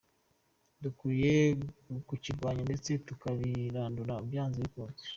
[0.83, 1.35] Dukwiye
[2.07, 5.03] kukirwanya ndetse tukabirandura byanze bikunze.